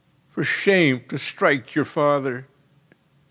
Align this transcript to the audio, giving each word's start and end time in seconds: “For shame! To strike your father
“For 0.31 0.43
shame! 0.43 1.03
To 1.09 1.19
strike 1.19 1.75
your 1.75 1.85
father 1.85 2.47